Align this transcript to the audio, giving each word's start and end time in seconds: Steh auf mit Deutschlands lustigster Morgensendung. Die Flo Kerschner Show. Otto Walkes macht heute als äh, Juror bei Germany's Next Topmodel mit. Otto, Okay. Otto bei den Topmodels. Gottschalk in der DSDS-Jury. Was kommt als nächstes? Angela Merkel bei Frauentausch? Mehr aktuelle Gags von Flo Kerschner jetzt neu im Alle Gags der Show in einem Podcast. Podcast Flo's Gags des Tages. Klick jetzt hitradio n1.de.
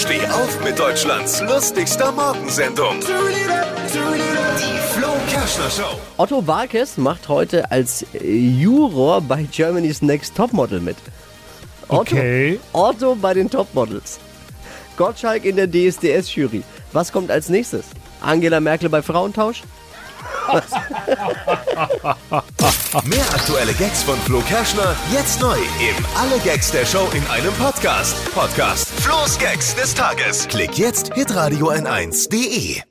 Steh 0.00 0.26
auf 0.28 0.64
mit 0.64 0.78
Deutschlands 0.78 1.40
lustigster 1.42 2.10
Morgensendung. 2.12 3.00
Die 3.00 4.78
Flo 4.98 5.08
Kerschner 5.28 5.68
Show. 5.70 5.98
Otto 6.16 6.46
Walkes 6.46 6.96
macht 6.96 7.28
heute 7.28 7.70
als 7.70 8.04
äh, 8.14 8.24
Juror 8.34 9.20
bei 9.20 9.42
Germany's 9.42 10.00
Next 10.02 10.34
Topmodel 10.36 10.80
mit. 10.80 10.96
Otto, 11.88 12.00
Okay. 12.00 12.58
Otto 12.72 13.14
bei 13.14 13.34
den 13.34 13.50
Topmodels. 13.50 14.18
Gottschalk 14.96 15.44
in 15.44 15.56
der 15.56 15.66
DSDS-Jury. 15.68 16.62
Was 16.92 17.12
kommt 17.12 17.30
als 17.30 17.48
nächstes? 17.48 17.84
Angela 18.20 18.60
Merkel 18.60 18.88
bei 18.88 19.02
Frauentausch? 19.02 19.62
Mehr 23.04 23.24
aktuelle 23.34 23.72
Gags 23.74 24.02
von 24.02 24.18
Flo 24.20 24.40
Kerschner 24.40 24.94
jetzt 25.12 25.40
neu 25.40 25.56
im 25.56 26.06
Alle 26.16 26.38
Gags 26.40 26.70
der 26.70 26.84
Show 26.84 27.08
in 27.12 27.26
einem 27.28 27.52
Podcast. 27.54 28.16
Podcast 28.34 28.88
Flo's 29.00 29.38
Gags 29.38 29.74
des 29.74 29.94
Tages. 29.94 30.48
Klick 30.48 30.76
jetzt 30.78 31.14
hitradio 31.14 31.70
n1.de. 31.70 32.89